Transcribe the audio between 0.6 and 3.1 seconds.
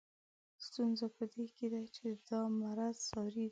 ستونزه په دې کې ده چې دا مرض